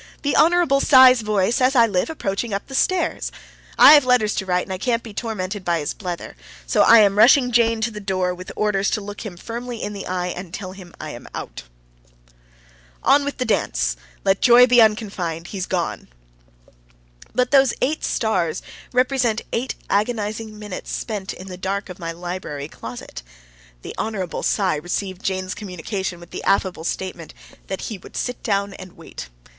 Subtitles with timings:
[0.23, 0.79] The Hon.
[0.81, 3.31] Cy's voice, as I live, approaching up the stairs.
[3.77, 6.35] I've letters to write, and I can't be tormented by his blether,
[6.65, 9.93] so I am rushing Jane to the door with orders to look him firmly in
[9.93, 11.65] the eye and tell him I am out.........
[13.03, 13.95] On with the dance!
[14.25, 15.49] Let joy be unconfined.
[15.49, 16.07] He's gone.
[17.35, 22.67] But those eight stars represent eight agonizing minutes spent in the dark of my library
[22.67, 23.21] closet.
[23.83, 24.41] The Hon.
[24.41, 27.35] Cy received Jane's communication with the affable statement
[27.67, 29.29] that he would sit down and wait.